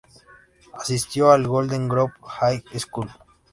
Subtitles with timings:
[0.73, 3.11] Asistió al Golden Grove High School.